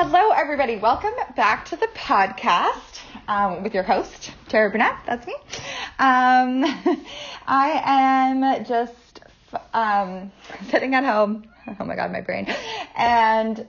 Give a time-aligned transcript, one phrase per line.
[0.00, 0.76] Hello, everybody.
[0.76, 4.94] Welcome back to the podcast um, with your host, Tara Burnett.
[5.04, 5.34] That's me.
[5.98, 6.62] Um,
[7.48, 9.22] I am just
[9.74, 10.30] um,
[10.70, 11.48] sitting at home.
[11.80, 12.46] Oh my God, my brain.
[12.96, 13.66] And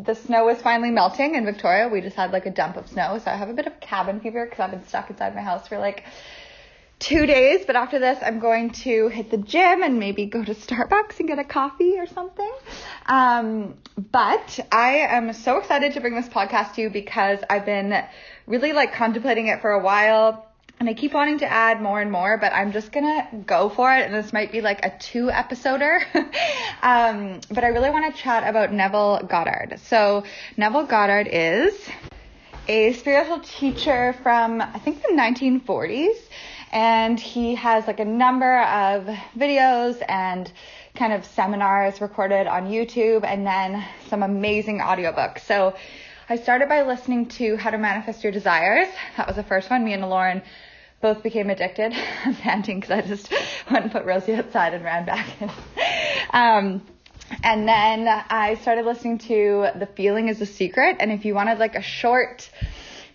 [0.00, 1.86] the snow is finally melting in Victoria.
[1.86, 3.20] We just had like a dump of snow.
[3.24, 5.68] So I have a bit of cabin fever because I've been stuck inside my house
[5.68, 6.02] for like
[6.98, 10.54] two days, but after this, I'm going to hit the gym and maybe go to
[10.54, 12.50] Starbucks and get a coffee or something.
[13.06, 18.04] Um, but I am so excited to bring this podcast to you because I've been
[18.46, 20.44] really like contemplating it for a while.
[20.80, 23.92] And I keep wanting to add more and more, but I'm just gonna go for
[23.96, 24.06] it.
[24.06, 26.00] And this might be like a two episoder.
[26.82, 29.80] um, but I really want to chat about Neville Goddard.
[29.80, 30.22] So
[30.56, 31.74] Neville Goddard is
[32.68, 36.14] a spiritual teacher from, I think the 1940s
[36.72, 39.04] and he has like a number of
[39.36, 40.50] videos and
[40.94, 45.40] kind of seminars recorded on YouTube and then some amazing audiobooks.
[45.40, 45.74] So
[46.28, 48.88] I started by listening to How to Manifest Your Desires.
[49.16, 49.84] That was the first one.
[49.84, 50.42] Me and Lauren
[51.00, 51.94] both became addicted.
[52.24, 53.32] I'm panting because I just
[53.70, 55.50] went and put Rosie outside and ran back in.
[56.32, 56.82] um,
[57.42, 60.96] and then I started listening to The Feeling is a Secret.
[61.00, 62.48] And if you wanted like a short,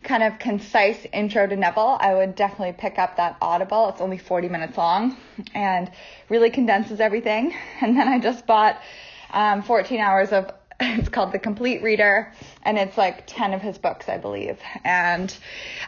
[0.04, 3.90] kind of concise intro to Neville, I would definitely pick up that Audible.
[3.90, 5.18] It's only 40 minutes long
[5.54, 5.92] and
[6.30, 7.54] really condenses everything.
[7.82, 8.80] And then I just bought
[9.32, 13.78] um, 14 hours of it's called The Complete Reader, and it's like 10 of his
[13.78, 14.60] books, I believe.
[14.84, 15.36] And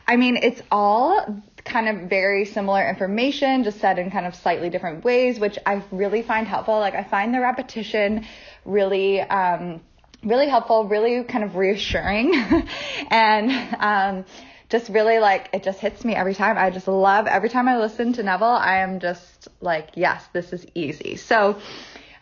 [0.08, 4.70] I mean, it's all kind of very similar information, just said in kind of slightly
[4.70, 6.80] different ways, which I really find helpful.
[6.80, 8.26] Like, I find the repetition
[8.64, 9.82] really, um,
[10.26, 12.34] really helpful, really kind of reassuring,
[13.10, 14.26] and um,
[14.70, 16.58] just really like it just hits me every time.
[16.58, 18.48] I just love every time I listen to Neville.
[18.48, 21.16] I am just like, yes, this is easy.
[21.16, 21.60] So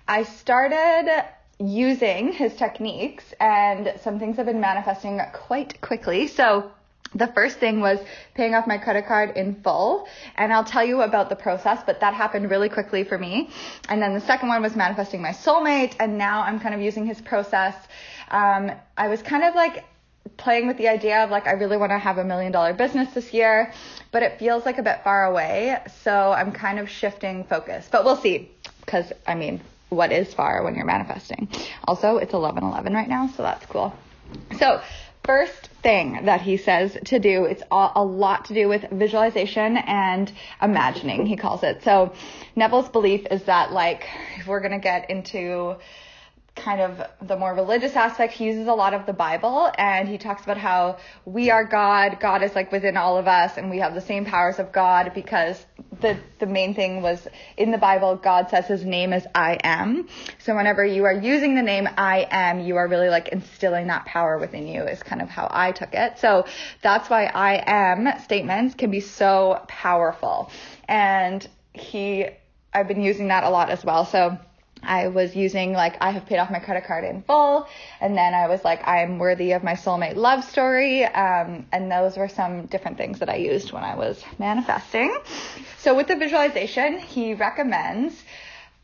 [0.08, 1.26] I started
[1.60, 6.28] using his techniques, and some things have been manifesting quite quickly.
[6.28, 6.72] So
[7.16, 8.00] the first thing was
[8.34, 12.00] paying off my credit card in full, and I'll tell you about the process, but
[12.00, 13.50] that happened really quickly for me.
[13.90, 17.06] And then the second one was manifesting my soulmate, and now I'm kind of using
[17.06, 17.76] his process.
[18.30, 19.84] Um, I was kind of like
[20.38, 23.14] playing with the idea of like I really want to have a million dollar business
[23.14, 23.74] this year,
[24.12, 27.88] but it feels like a bit far away, so I'm kind of shifting focus.
[27.92, 28.52] But we'll see,
[28.86, 31.48] because I mean, what is far when you're manifesting?
[31.88, 33.94] Also, it's 11:11 right now, so that's cool.
[34.58, 34.82] So
[35.24, 40.32] first thing that he says to do, it's a lot to do with visualization and
[40.62, 41.84] imagining, he calls it.
[41.84, 42.14] So
[42.56, 44.08] Neville's belief is that like,
[44.38, 45.78] if we're going to get into
[46.56, 50.18] kind of the more religious aspect, he uses a lot of the Bible and he
[50.18, 53.80] talks about how we are God, God is like within all of us and we
[53.80, 55.66] have the same powers of God because
[56.04, 57.28] the the main thing was
[57.58, 60.08] in the Bible God says his name is I am.
[60.38, 64.06] So whenever you are using the name I am, you are really like instilling that
[64.06, 66.20] power within you is kind of how I took it.
[66.20, 66.46] So
[66.84, 70.52] that's why I am statements can be so powerful.
[70.88, 72.28] And he
[72.72, 74.06] I've been using that a lot as well.
[74.06, 74.38] So
[74.86, 77.68] I was using like I have paid off my credit card in full,
[78.02, 82.18] and then I was like I'm worthy of my soulmate love story, um, and those
[82.18, 85.18] were some different things that I used when I was manifesting.
[85.78, 88.22] So with the visualization, he recommends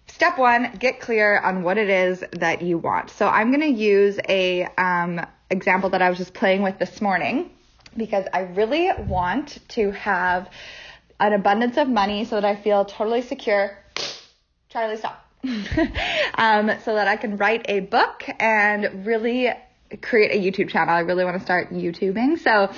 [0.08, 3.10] step one, get clear on what it is that you want.
[3.10, 7.52] So I'm gonna use a um, example that I was just playing with this morning
[7.96, 10.50] because I really want to have
[11.20, 13.78] an abundance of money so that I feel totally secure.
[14.70, 15.29] Charlie, stop
[16.36, 19.52] um, so that I can write a book and really
[20.02, 20.94] create a YouTube channel.
[20.94, 22.40] I really want to start YouTubing.
[22.40, 22.72] So,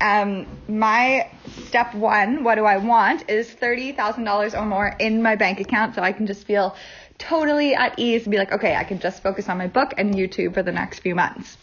[0.00, 1.30] um, my
[1.66, 6.02] step one, what do I want, is $30,000 or more in my bank account so
[6.02, 6.76] I can just feel
[7.18, 10.14] totally at ease and be like, okay, I can just focus on my book and
[10.14, 11.56] YouTube for the next few months.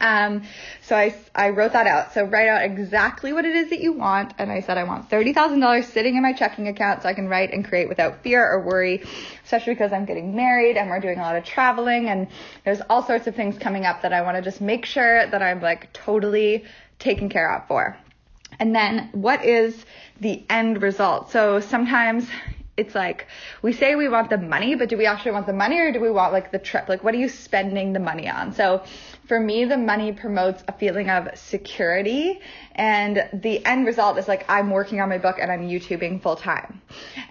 [0.00, 0.42] Um,
[0.82, 2.12] so I, I wrote that out.
[2.14, 4.34] So write out exactly what it is that you want.
[4.38, 7.52] And I said, I want $30,000 sitting in my checking account so I can write
[7.52, 9.02] and create without fear or worry,
[9.44, 12.28] especially because I'm getting married and we're doing a lot of traveling and
[12.64, 15.42] there's all sorts of things coming up that I want to just make sure that
[15.42, 16.64] I'm like totally
[16.98, 17.96] taken care of for.
[18.58, 19.84] And then what is
[20.20, 21.30] the end result?
[21.30, 22.28] So sometimes
[22.76, 23.26] it's like
[23.62, 26.00] we say we want the money, but do we actually want the money or do
[26.00, 26.88] we want like the trip?
[26.88, 28.52] Like what are you spending the money on?
[28.52, 28.82] So
[29.26, 32.40] for me, the money promotes a feeling of security
[32.74, 36.36] and the end result is like I'm working on my book and I'm YouTubing full
[36.36, 36.82] time.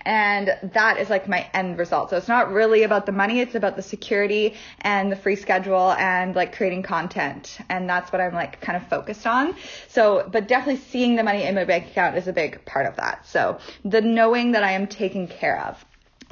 [0.05, 2.09] And that is like my end result.
[2.09, 5.91] So it's not really about the money, it's about the security and the free schedule
[5.93, 7.59] and like creating content.
[7.69, 9.55] And that's what I'm like kind of focused on.
[9.87, 12.95] So, but definitely seeing the money in my bank account is a big part of
[12.95, 13.27] that.
[13.27, 15.83] So the knowing that I am taken care of.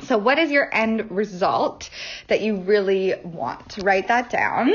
[0.04, 1.90] So what is your end result
[2.28, 3.78] that you really want?
[3.84, 4.74] Write that down.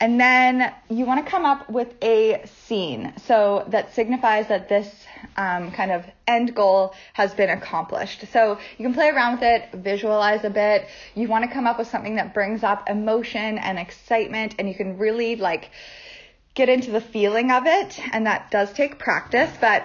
[0.00, 3.12] And then you want to come up with a scene.
[3.26, 4.88] So that signifies that this
[5.36, 8.24] um, kind of end goal has been accomplished.
[8.32, 10.88] So you can play around with it, visualize a bit.
[11.14, 14.74] You want to come up with something that brings up emotion and excitement, and you
[14.74, 15.70] can really like
[16.54, 18.00] get into the feeling of it.
[18.12, 19.50] And that does take practice.
[19.60, 19.84] But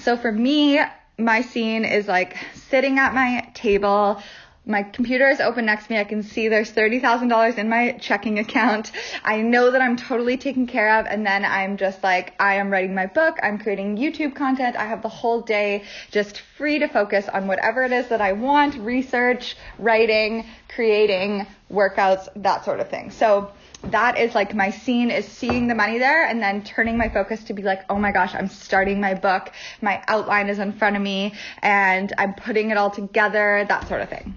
[0.00, 0.80] so for me,
[1.18, 4.22] my scene is like sitting at my table,
[4.70, 5.98] my computer is open next to me.
[5.98, 8.92] I can see there's $30,000 in my checking account.
[9.24, 11.06] I know that I'm totally taken care of.
[11.06, 13.38] And then I'm just like, I am writing my book.
[13.42, 14.76] I'm creating YouTube content.
[14.76, 18.32] I have the whole day just free to focus on whatever it is that I
[18.32, 23.10] want, research, writing, creating, workouts, that sort of thing.
[23.10, 23.52] So
[23.84, 27.44] that is like my scene is seeing the money there and then turning my focus
[27.44, 29.52] to be like, oh my gosh, I'm starting my book.
[29.80, 34.02] My outline is in front of me and I'm putting it all together, that sort
[34.02, 34.34] of thing.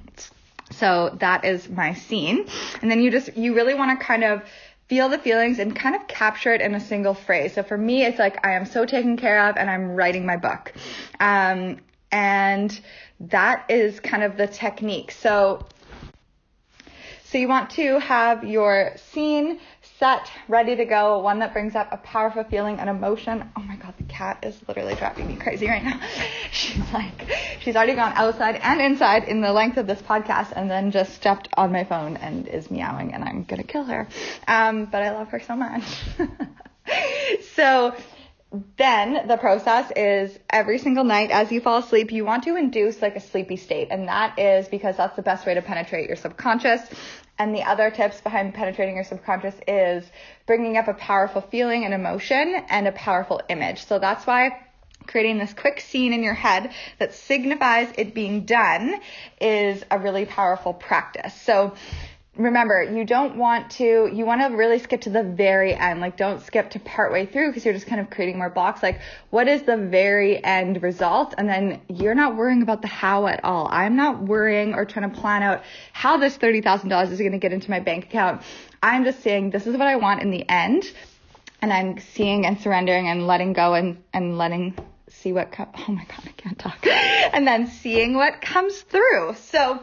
[0.71, 2.47] So that is my scene.
[2.81, 4.43] And then you just, you really want to kind of
[4.87, 7.53] feel the feelings and kind of capture it in a single phrase.
[7.53, 10.37] So for me, it's like, I am so taken care of and I'm writing my
[10.37, 10.73] book.
[11.19, 11.79] Um,
[12.11, 12.79] and
[13.19, 15.11] that is kind of the technique.
[15.11, 15.65] So
[17.33, 19.59] so you want to have your scene
[19.97, 23.49] set, ready to go, one that brings up a powerful feeling and emotion.
[23.57, 25.99] Oh my god, the cat is literally driving me crazy right now.
[26.51, 27.27] She's like,
[27.61, 31.15] she's already gone outside and inside in the length of this podcast and then just
[31.15, 34.07] stepped on my phone and is meowing and I'm gonna kill her.
[34.47, 35.83] Um, but I love her so much.
[37.55, 37.95] so
[38.77, 43.01] then the process is every single night as you fall asleep, you want to induce
[43.01, 43.87] like a sleepy state.
[43.89, 46.81] And that is because that's the best way to penetrate your subconscious.
[47.39, 50.05] And the other tips behind penetrating your subconscious is
[50.45, 53.85] bringing up a powerful feeling and emotion and a powerful image.
[53.85, 54.59] So that's why
[55.07, 58.99] creating this quick scene in your head that signifies it being done
[59.41, 61.33] is a really powerful practice.
[61.41, 61.73] So
[62.35, 66.01] remember, you don't want to, you want to really skip to the very end.
[66.01, 68.81] Like, don't skip to part way through because you're just kind of creating more blocks.
[68.81, 71.35] Like, what is the very end result?
[71.37, 73.67] And then you're not worrying about the how at all.
[73.69, 77.53] I'm not worrying or trying to plan out how this $30,000 is going to get
[77.53, 78.41] into my bank account.
[78.81, 80.91] I'm just saying, this is what I want in the end.
[81.61, 84.75] And I'm seeing and surrendering and letting go and, and letting
[85.07, 85.69] see what comes.
[85.87, 86.85] Oh my God, I can't talk.
[86.87, 89.35] and then seeing what comes through.
[89.35, 89.81] So,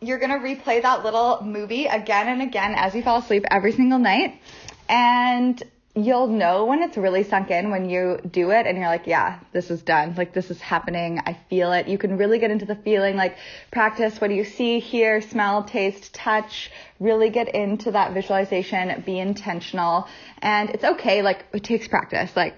[0.00, 3.72] you're going to replay that little movie again and again as you fall asleep every
[3.72, 4.40] single night.
[4.88, 5.62] And
[5.96, 9.38] you'll know when it's really sunk in when you do it and you're like, yeah,
[9.52, 10.14] this is done.
[10.16, 11.20] Like this is happening.
[11.24, 11.86] I feel it.
[11.86, 13.36] You can really get into the feeling, like
[13.70, 19.20] practice what do you see, hear, smell, taste, touch, really get into that visualization, be
[19.20, 20.08] intentional.
[20.42, 21.22] And it's okay.
[21.22, 22.34] Like it takes practice.
[22.34, 22.56] Like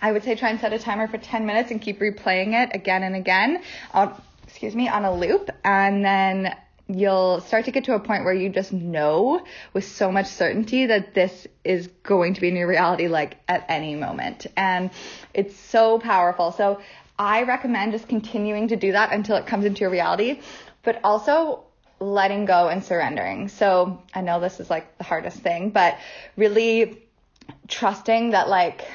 [0.00, 2.70] I would say try and set a timer for 10 minutes and keep replaying it
[2.74, 3.60] again and again
[3.92, 5.50] on, excuse me, on a loop.
[5.64, 6.54] And then
[6.88, 9.44] you'll start to get to a point where you just know
[9.74, 13.94] with so much certainty that this is going to be new reality like at any
[13.94, 14.46] moment.
[14.56, 14.90] And
[15.34, 16.52] it's so powerful.
[16.52, 16.80] So
[17.18, 20.40] I recommend just continuing to do that until it comes into your reality,
[20.82, 21.64] but also
[22.00, 23.48] letting go and surrendering.
[23.48, 25.98] So I know this is like the hardest thing, but
[26.36, 27.02] really
[27.66, 28.86] trusting that like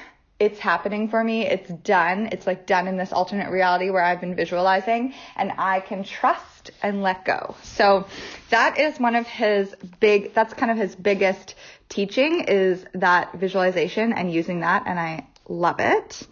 [0.43, 1.45] it's happening for me.
[1.45, 2.29] It's done.
[2.31, 6.71] It's like done in this alternate reality where I've been visualizing and I can trust
[6.81, 7.55] and let go.
[7.63, 8.07] So
[8.49, 11.55] that is one of his big, that's kind of his biggest
[11.89, 14.83] teaching is that visualization and using that.
[14.85, 16.27] And I love it.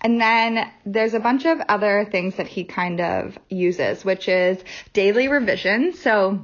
[0.00, 4.62] And then there's a bunch of other things that he kind of uses, which is
[4.92, 5.94] daily revision.
[5.94, 6.40] So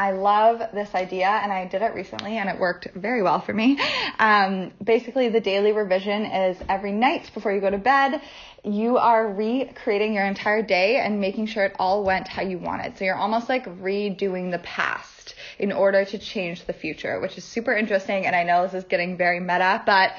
[0.00, 3.52] I love this idea and I did it recently and it worked very well for
[3.52, 3.78] me.
[4.18, 8.22] Um, basically, the daily revision is every night before you go to bed,
[8.64, 12.96] you are recreating your entire day and making sure it all went how you wanted.
[12.96, 17.44] So you're almost like redoing the past in order to change the future, which is
[17.44, 18.24] super interesting.
[18.24, 20.12] And I know this is getting very meta, but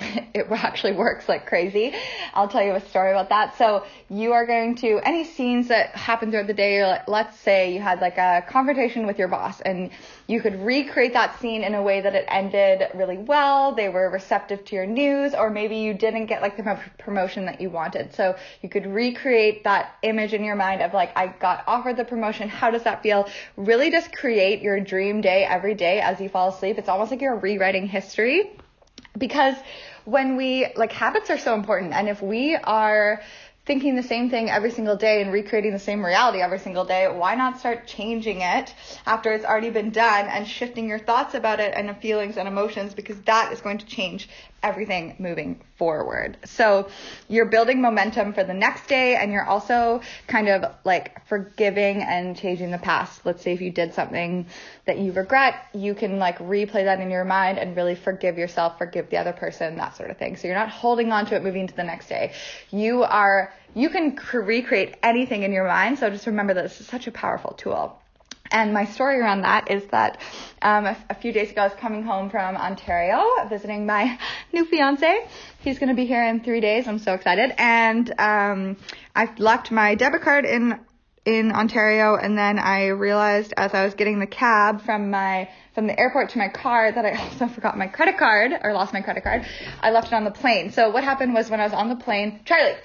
[0.34, 1.92] it actually works like crazy.
[2.32, 3.58] I'll tell you a story about that.
[3.58, 6.84] So you are going to any scenes that happen throughout the day.
[6.84, 9.90] Like, let's say you had like a confrontation with your boss, and
[10.28, 13.74] you could recreate that scene in a way that it ended really well.
[13.74, 17.60] They were receptive to your news, or maybe you didn't get like the promotion that
[17.60, 18.14] you wanted.
[18.14, 22.04] So you could recreate that image in your mind of like, I got offered the
[22.04, 22.48] promotion.
[22.48, 23.28] How does that feel?
[23.56, 26.78] Really, just create your dream day every day as you fall asleep.
[26.78, 28.52] It's almost like you're rewriting history
[29.18, 29.56] because
[30.04, 33.20] when we like habits are so important and if we are
[33.66, 37.06] thinking the same thing every single day and recreating the same reality every single day,
[37.06, 41.60] why not start changing it after it's already been done and shifting your thoughts about
[41.60, 42.94] it and feelings and emotions?
[42.94, 44.28] Because that is going to change
[44.62, 46.36] everything moving forward.
[46.44, 46.88] So
[47.28, 52.36] you're building momentum for the next day and you're also kind of like forgiving and
[52.36, 53.24] changing the past.
[53.24, 54.46] Let's say if you did something
[54.86, 58.76] that you regret, you can like replay that in your mind and really forgive yourself,
[58.76, 60.36] forgive the other person, that sort of thing.
[60.36, 62.32] So you're not holding on to it moving to the next day.
[62.70, 66.00] You are, you can recreate anything in your mind.
[66.00, 67.98] So just remember that this is such a powerful tool.
[68.50, 70.20] And my story around that is that
[70.62, 74.18] um, a, a, few days ago I was coming home from Ontario visiting my
[74.52, 75.28] new fiance.
[75.60, 76.88] He's going to be here in three days.
[76.88, 77.52] I'm so excited.
[77.58, 78.76] And um,
[79.14, 80.80] I left my debit card in
[81.24, 85.86] in Ontario, and then I realized as I was getting the cab from my from
[85.86, 89.02] the airport to my car that I also forgot my credit card or lost my
[89.02, 89.44] credit card.
[89.82, 90.72] I left it on the plane.
[90.72, 92.76] So what happened was when I was on the plane, Charlie.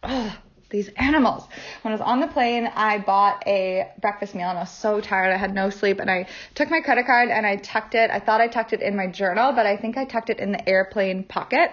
[0.00, 0.32] Oh,
[0.70, 1.44] these animals.
[1.82, 5.00] When I was on the plane, I bought a breakfast meal and I was so
[5.00, 5.32] tired.
[5.32, 8.10] I had no sleep and I took my credit card and I tucked it.
[8.10, 10.52] I thought I tucked it in my journal, but I think I tucked it in
[10.52, 11.70] the airplane pocket.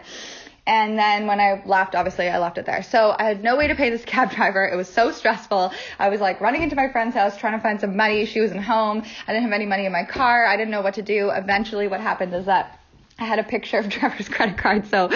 [0.67, 2.81] And then when I left, obviously I left it there.
[2.81, 4.65] So I had no way to pay this cab driver.
[4.65, 5.71] It was so stressful.
[5.99, 8.25] I was like running into my friend's house trying to find some money.
[8.25, 9.03] She wasn't home.
[9.27, 10.45] I didn't have any money in my car.
[10.45, 11.29] I didn't know what to do.
[11.29, 12.79] Eventually what happened is that
[13.17, 15.09] I had a picture of Trevor's credit card, so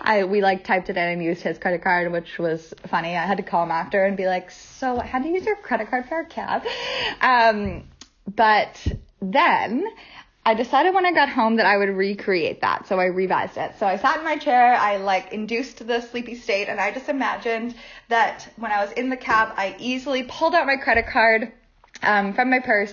[0.00, 3.16] I we like typed it in and used his credit card, which was funny.
[3.16, 5.56] I had to call him after and be like, "So, how do you use your
[5.56, 6.64] credit card for a cab?"
[7.20, 7.84] Um,
[8.34, 8.86] but
[9.20, 9.86] then
[10.46, 13.72] I decided when I got home that I would recreate that, so I revised it.
[13.78, 17.08] So I sat in my chair, I like induced the sleepy state, and I just
[17.08, 17.74] imagined
[18.08, 21.52] that when I was in the cab, I easily pulled out my credit card
[22.02, 22.92] um, from my purse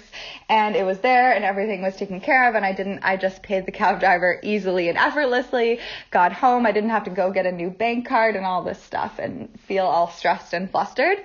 [0.50, 3.44] and it was there and everything was taken care of and I didn't, I just
[3.44, 5.80] paid the cab driver easily and effortlessly,
[6.12, 6.66] got home.
[6.66, 9.50] I didn't have to go get a new bank card and all this stuff and
[9.68, 11.18] feel all stressed and flustered.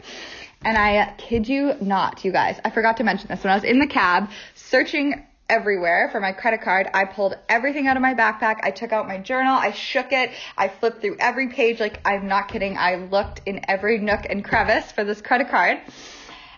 [0.62, 3.44] And I kid you not, you guys, I forgot to mention this.
[3.44, 6.88] When I was in the cab searching everywhere for my credit card.
[6.92, 8.58] I pulled everything out of my backpack.
[8.62, 9.54] I took out my journal.
[9.54, 10.30] I shook it.
[10.58, 11.78] I flipped through every page.
[11.78, 12.76] Like, I'm not kidding.
[12.76, 15.78] I looked in every nook and crevice for this credit card.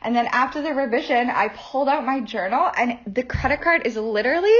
[0.03, 3.97] And then after the revision, I pulled out my journal and the credit card is
[3.97, 4.59] literally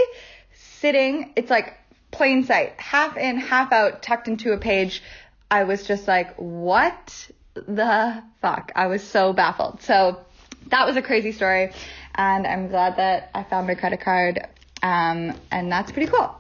[0.55, 1.75] sitting, it's like
[2.11, 5.03] plain sight, half in, half out, tucked into a page.
[5.51, 8.73] I was just like, what the fuck?
[8.75, 9.83] I was so baffled.
[9.83, 10.21] So
[10.69, 11.73] that was a crazy story.
[12.15, 14.47] And I'm glad that I found my credit card.
[14.83, 16.35] Um, and that's pretty cool.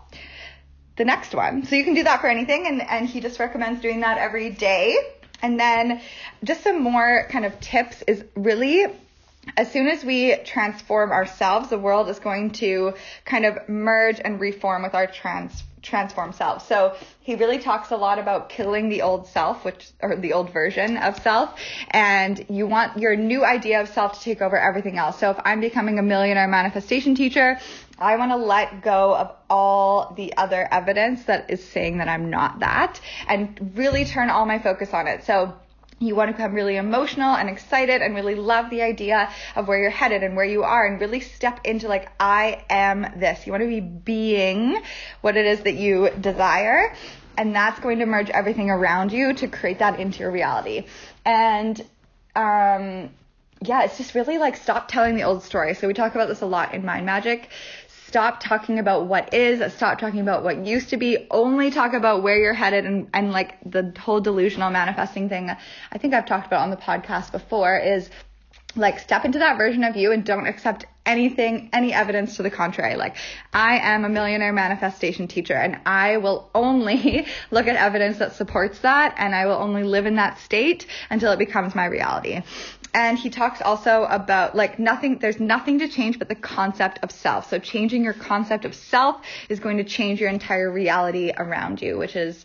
[0.96, 1.64] The next one.
[1.64, 2.66] So you can do that for anything.
[2.66, 4.96] And, and he just recommends doing that every day.
[5.42, 6.00] And then
[6.44, 8.86] just some more kind of tips is really
[9.56, 14.40] as soon as we transform ourselves, the world is going to kind of merge and
[14.40, 16.66] reform with our trans transform self.
[16.66, 20.52] So he really talks a lot about killing the old self, which or the old
[20.52, 21.58] version of self,
[21.90, 25.18] and you want your new idea of self to take over everything else.
[25.18, 27.58] So if I'm becoming a millionaire manifestation teacher,
[27.98, 32.30] I want to let go of all the other evidence that is saying that I'm
[32.30, 35.24] not that and really turn all my focus on it.
[35.24, 35.54] So
[36.00, 39.80] you want to become really emotional and excited and really love the idea of where
[39.80, 43.46] you're headed and where you are and really step into like, I am this.
[43.46, 44.80] You want to be being
[45.22, 46.94] what it is that you desire.
[47.36, 50.86] And that's going to merge everything around you to create that into your reality.
[51.24, 51.80] And,
[52.34, 53.10] um,
[53.62, 55.74] yeah, it's just really like stop telling the old story.
[55.74, 57.48] So we talk about this a lot in Mind Magic
[58.08, 62.22] stop talking about what is, stop talking about what used to be, only talk about
[62.22, 65.50] where you're headed and, and like the whole delusional manifesting thing
[65.92, 68.08] I think I've talked about on the podcast before is
[68.76, 72.50] like step into that version of you and don't accept anything, any evidence to the
[72.50, 72.96] contrary.
[72.96, 73.16] Like
[73.52, 78.78] I am a millionaire manifestation teacher and I will only look at evidence that supports
[78.80, 82.42] that and I will only live in that state until it becomes my reality
[82.94, 87.10] and he talks also about like nothing there's nothing to change but the concept of
[87.10, 87.48] self.
[87.50, 91.98] So changing your concept of self is going to change your entire reality around you
[91.98, 92.44] which is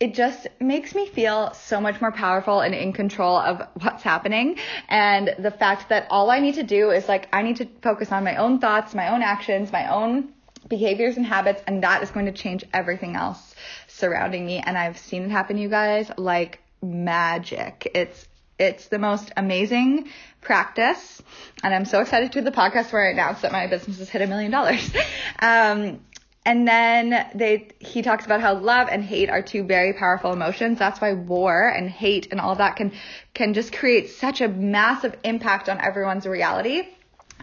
[0.00, 4.58] it just makes me feel so much more powerful and in control of what's happening.
[4.88, 8.12] And the fact that all i need to do is like i need to focus
[8.12, 10.30] on my own thoughts my own actions my own
[10.68, 13.54] behaviors and habits and that is going to change everything else
[13.86, 14.58] surrounding me.
[14.58, 17.90] And i've seen it happen you guys like magic.
[17.94, 20.08] It's it's the most amazing
[20.40, 21.22] practice.
[21.62, 24.22] And I'm so excited to the podcast where I announced that my business has hit
[24.22, 24.90] a million dollars.
[25.40, 26.00] Um,
[26.46, 30.78] and then they, he talks about how love and hate are two very powerful emotions.
[30.78, 32.92] That's why war and hate and all of that can,
[33.32, 36.82] can just create such a massive impact on everyone's reality.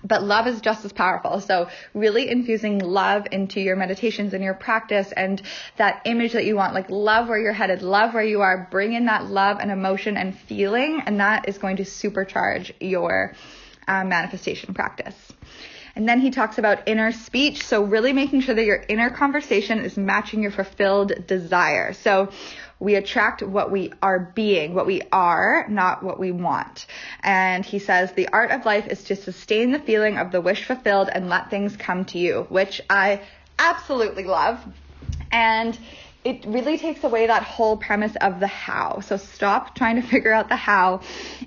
[0.03, 1.39] But love is just as powerful.
[1.41, 5.41] So really infusing love into your meditations and your practice and
[5.77, 8.93] that image that you want, like love where you're headed, love where you are, bring
[8.93, 13.33] in that love and emotion and feeling, and that is going to supercharge your
[13.87, 15.15] uh, manifestation practice.
[15.95, 17.65] And then he talks about inner speech.
[17.65, 21.93] So really making sure that your inner conversation is matching your fulfilled desire.
[21.93, 22.31] So
[22.81, 26.87] we attract what we are being, what we are, not what we want.
[27.23, 30.65] And he says the art of life is to sustain the feeling of the wish
[30.65, 33.21] fulfilled and let things come to you, which I
[33.59, 34.59] absolutely love.
[35.31, 35.77] And
[36.23, 38.99] it really takes away that whole premise of the how.
[38.99, 41.01] So stop trying to figure out the how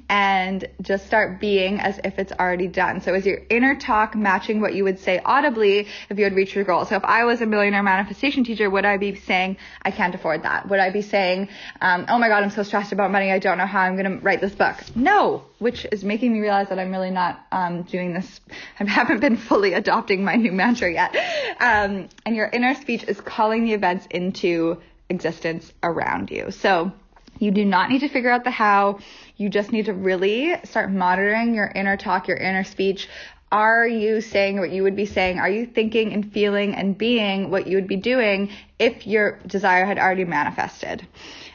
[0.09, 3.01] and just start being as if it's already done.
[3.01, 6.55] So is your inner talk matching what you would say audibly if you had reached
[6.55, 6.85] your goal?
[6.87, 10.43] So if I was a millionaire manifestation teacher, would I be saying, I can't afford
[10.43, 10.69] that?
[10.69, 11.49] Would I be saying,
[11.81, 13.31] um, oh my God, I'm so stressed about money.
[13.31, 14.77] I don't know how I'm going to write this book.
[14.97, 18.41] No, which is making me realize that I'm really not um, doing this.
[18.81, 21.15] I haven't been fully adopting my new mantra yet.
[21.61, 24.64] Um, and your inner speech is calling the events into
[25.09, 26.51] existence around you.
[26.51, 26.93] So
[27.39, 28.99] you do not need to figure out the how.
[29.37, 33.09] You just need to really start monitoring your inner talk, your inner speech.
[33.51, 35.39] Are you saying what you would be saying?
[35.39, 39.85] Are you thinking and feeling and being what you would be doing if your desire
[39.85, 41.07] had already manifested?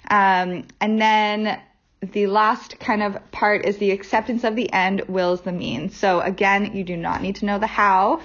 [0.10, 1.60] Um, and then
[2.02, 5.98] the last kind of part is the acceptance of the end wills the means.
[5.98, 8.22] So again, you do not need to know the how.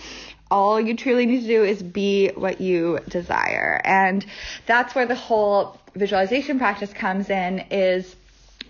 [0.50, 3.80] All you truly need to do is be what you desire.
[3.84, 4.24] And
[4.66, 8.14] that's where the whole visualization practice comes in is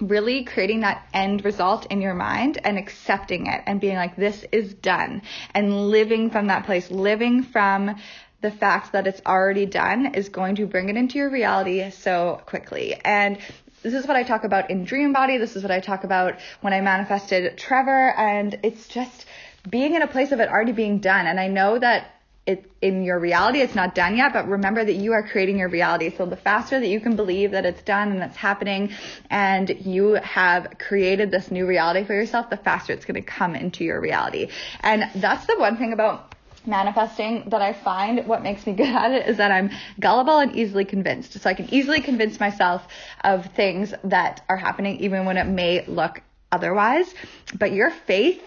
[0.00, 4.44] really creating that end result in your mind and accepting it and being like, this
[4.52, 7.94] is done and living from that place, living from
[8.40, 12.42] the fact that it's already done is going to bring it into your reality so
[12.44, 12.94] quickly.
[13.04, 13.38] And
[13.84, 15.36] this is what I talk about in Dream Body.
[15.36, 18.14] This is what I talk about when I manifested Trevor.
[18.16, 19.26] And it's just
[19.68, 21.26] being in a place of it already being done.
[21.26, 22.10] And I know that
[22.46, 25.68] it, in your reality, it's not done yet, but remember that you are creating your
[25.68, 26.14] reality.
[26.16, 28.92] So the faster that you can believe that it's done and it's happening
[29.30, 33.54] and you have created this new reality for yourself, the faster it's going to come
[33.54, 34.48] into your reality.
[34.80, 36.33] And that's the one thing about
[36.66, 40.54] manifesting that I find what makes me good at it is that I'm gullible and
[40.56, 41.40] easily convinced.
[41.40, 42.86] So I can easily convince myself
[43.22, 47.12] of things that are happening even when it may look otherwise.
[47.58, 48.42] But your faith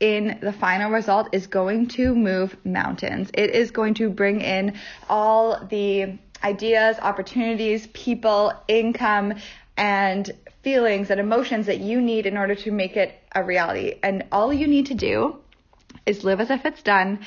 [0.00, 3.30] in the final result is going to move mountains.
[3.34, 9.34] It is going to bring in all the ideas, opportunities, people, income,
[9.76, 10.30] and
[10.62, 13.94] feelings and emotions that you need in order to make it a reality.
[14.02, 15.41] And all you need to do
[16.04, 17.20] is live as if it's done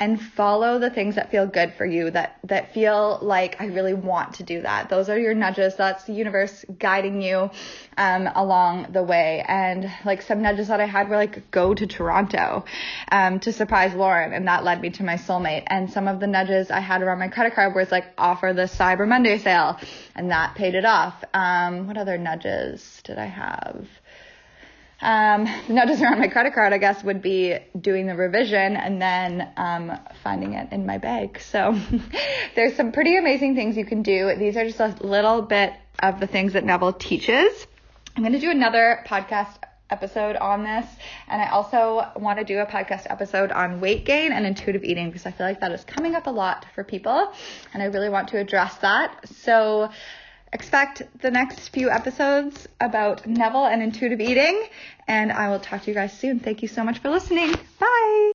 [0.00, 3.94] and follow the things that feel good for you that that feel like I really
[3.94, 4.88] want to do that.
[4.88, 5.76] Those are your nudges.
[5.76, 7.50] That's the universe guiding you
[7.96, 9.44] um, along the way.
[9.46, 12.64] And like some nudges that I had were like go to Toronto
[13.10, 15.64] um, to surprise Lauren, and that led me to my soulmate.
[15.66, 18.62] And some of the nudges I had around my credit card was like offer the
[18.62, 19.78] Cyber Monday sale,
[20.16, 21.22] and that paid it off.
[21.34, 23.86] Um, what other nudges did I have?
[25.02, 29.52] Um, nudges around my credit card, I guess, would be doing the revision and then
[29.56, 31.40] um, finding it in my bag.
[31.40, 31.78] So
[32.54, 34.34] there's some pretty amazing things you can do.
[34.38, 37.66] These are just a little bit of the things that Neville teaches.
[38.16, 39.56] I'm going to do another podcast
[39.90, 40.86] episode on this.
[41.28, 45.08] And I also want to do a podcast episode on weight gain and intuitive eating
[45.08, 47.32] because I feel like that is coming up a lot for people.
[47.74, 49.28] And I really want to address that.
[49.28, 49.90] So
[50.52, 54.62] expect the next few episodes about Neville and intuitive eating.
[55.08, 56.40] And I will talk to you guys soon.
[56.40, 57.54] Thank you so much for listening.
[57.78, 58.22] Bye.